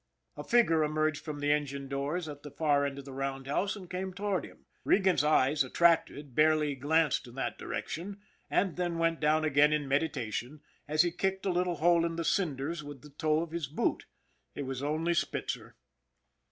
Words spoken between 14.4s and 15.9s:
it was only Spitzer.